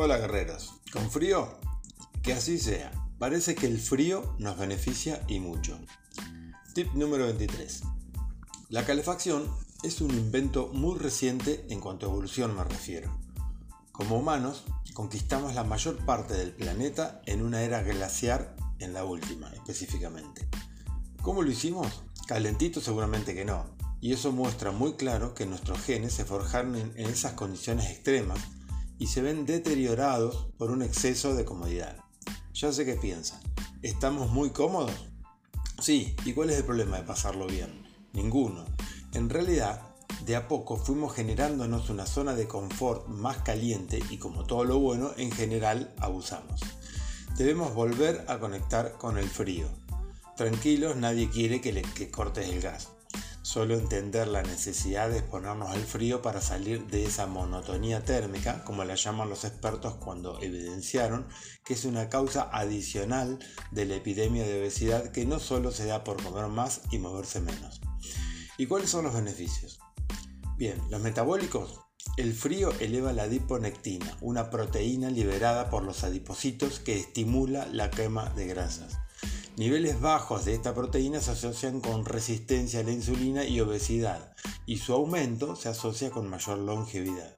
[0.00, 1.58] Hola guerreros, ¿con frío?
[2.22, 2.92] Que así sea.
[3.18, 5.76] Parece que el frío nos beneficia y mucho.
[6.72, 7.82] Tip número 23.
[8.68, 9.50] La calefacción
[9.82, 13.10] es un invento muy reciente en cuanto a evolución me refiero.
[13.90, 14.62] Como humanos,
[14.94, 20.46] conquistamos la mayor parte del planeta en una era glaciar en la última, específicamente.
[21.22, 22.04] ¿Cómo lo hicimos?
[22.28, 23.66] Calentito seguramente que no.
[24.00, 28.38] Y eso muestra muy claro que nuestros genes se forjaron en esas condiciones extremas
[28.98, 31.96] y se ven deteriorados por un exceso de comodidad.
[32.54, 33.40] Ya sé qué piensan.
[33.82, 35.08] ¿Estamos muy cómodos?
[35.80, 37.86] Sí, ¿y cuál es el problema de pasarlo bien?
[38.12, 38.64] Ninguno.
[39.12, 39.82] En realidad,
[40.26, 44.80] de a poco fuimos generándonos una zona de confort más caliente y como todo lo
[44.80, 46.60] bueno, en general abusamos.
[47.36, 49.68] Debemos volver a conectar con el frío.
[50.36, 52.88] Tranquilos, nadie quiere que le que cortes el gas.
[53.48, 58.84] Solo entender la necesidad de exponernos al frío para salir de esa monotonía térmica, como
[58.84, 61.26] la llaman los expertos cuando evidenciaron
[61.64, 63.38] que es una causa adicional
[63.70, 67.40] de la epidemia de obesidad que no solo se da por comer más y moverse
[67.40, 67.80] menos.
[68.58, 69.78] ¿Y cuáles son los beneficios?
[70.58, 71.80] Bien, los metabólicos.
[72.18, 78.28] El frío eleva la adiponectina, una proteína liberada por los adipocitos que estimula la quema
[78.28, 78.98] de grasas.
[79.58, 84.32] Niveles bajos de esta proteína se asocian con resistencia a la insulina y obesidad,
[84.66, 87.36] y su aumento se asocia con mayor longevidad.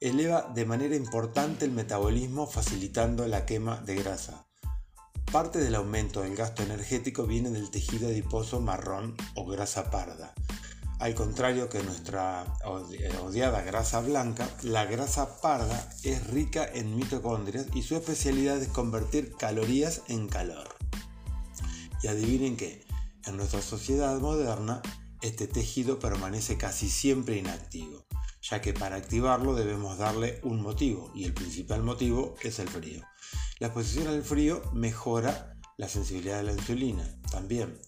[0.00, 4.46] Eleva de manera importante el metabolismo facilitando la quema de grasa.
[5.30, 10.32] Parte del aumento del gasto energético viene del tejido adiposo marrón o grasa parda.
[10.98, 17.82] Al contrario que nuestra odiada grasa blanca, la grasa parda es rica en mitocondrias y
[17.82, 20.77] su especialidad es convertir calorías en calor.
[22.02, 22.86] Y adivinen qué,
[23.26, 24.82] en nuestra sociedad moderna
[25.20, 28.06] este tejido permanece casi siempre inactivo,
[28.40, 33.02] ya que para activarlo debemos darle un motivo y el principal motivo es el frío.
[33.58, 37.80] La exposición al frío mejora la sensibilidad de la insulina también.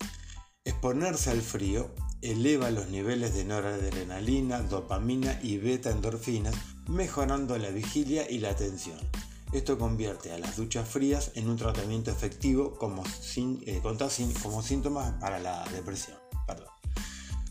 [0.65, 6.55] Exponerse al frío eleva los niveles de noradrenalina, dopamina y beta endorfinas,
[6.89, 8.99] mejorando la vigilia y la atención.
[9.53, 13.03] Esto convierte a las duchas frías en un tratamiento efectivo como,
[13.37, 13.83] eh,
[14.43, 16.17] como síntomas para la depresión.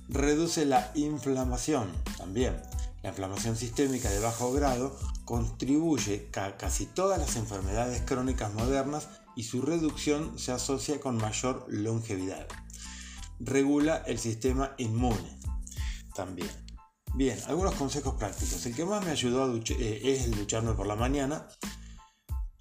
[0.08, 2.60] Reduce la inflamación también.
[3.04, 9.44] La inflamación sistémica de bajo grado contribuye a casi todas las enfermedades crónicas modernas y
[9.44, 12.48] su reducción se asocia con mayor longevidad.
[13.40, 15.38] Regula el sistema inmune
[16.16, 16.50] también.
[17.14, 18.66] Bien, algunos consejos prácticos.
[18.66, 21.48] El que más me ayudó a eh, es el ducharme por la mañana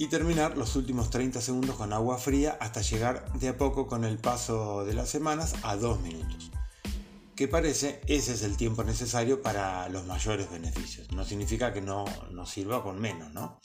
[0.01, 4.05] y terminar los últimos 30 segundos con agua fría hasta llegar de a poco con
[4.05, 6.53] el paso de las semanas a 2 minutos.
[7.35, 11.11] Que parece ese es el tiempo necesario para los mayores beneficios.
[11.11, 13.61] No significa que no nos sirva con menos, ¿no?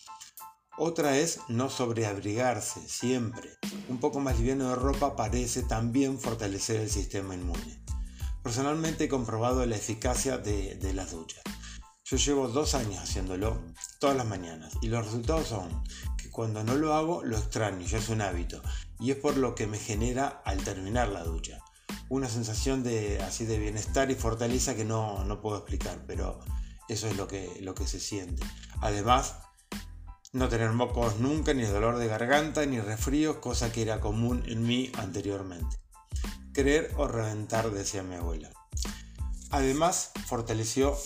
[0.75, 3.51] Otra es no sobreabrigarse siempre.
[3.87, 7.83] Un poco más liviano de ropa parece también fortalecer el sistema inmune.
[8.41, 11.43] Personalmente he comprobado la eficacia de, de las duchas.
[12.13, 13.59] Yo llevo dos años haciéndolo
[13.97, 15.83] todas las mañanas y los resultados son
[16.15, 18.61] que cuando no lo hago lo extraño, ya es un hábito
[18.99, 21.57] y es por lo que me genera al terminar la ducha.
[22.09, 26.39] Una sensación de así de bienestar y fortaleza que no, no puedo explicar, pero
[26.87, 28.43] eso es lo que, lo que se siente.
[28.79, 29.37] Además,
[30.33, 34.61] no tener mocos nunca, ni dolor de garganta, ni resfríos, cosa que era común en
[34.61, 35.77] mí anteriormente.
[36.53, 38.51] Creer o reventar, decía mi abuela.
[39.53, 40.97] Además, fortaleció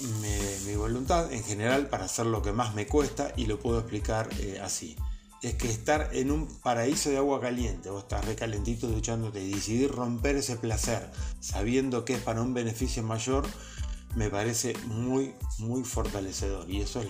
[0.65, 4.29] mi, voluntad en general para hacer lo que más me cuesta y lo puedo explicar
[4.39, 4.95] eh, así.
[5.41, 9.91] Es que estar en un paraíso de agua caliente, vos estás recalentito duchándote y decidir
[9.91, 13.45] romper ese placer sabiendo que es para un beneficio mayor,
[14.15, 17.09] me parece muy, muy fortalecedor y eso es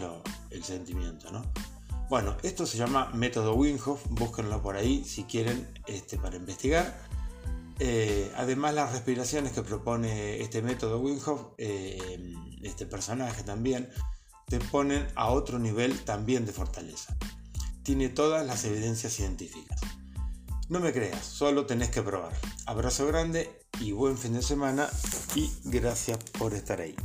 [0.50, 1.44] el sentimiento, ¿no?
[2.10, 7.07] Bueno, esto se llama método Winghoff, búsquenlo por ahí si quieren este, para investigar.
[7.80, 11.20] Eh, además, las respiraciones que propone este método Wim
[11.58, 12.34] eh,
[12.64, 13.90] este personaje también,
[14.48, 17.16] te ponen a otro nivel también de fortaleza.
[17.84, 19.80] Tiene todas las evidencias científicas.
[20.70, 22.34] No me creas, solo tenés que probar.
[22.66, 23.50] Abrazo grande
[23.80, 24.90] y buen fin de semana
[25.36, 26.96] y gracias por estar ahí.